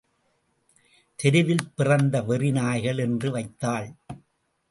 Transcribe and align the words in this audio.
தெருவில் 1.15 1.67
பிறந்த 1.75 2.21
வெறி 2.21 2.51
நாய்கள் 2.51 2.97
என்று 2.97 3.31
வைதாள். 3.31 3.89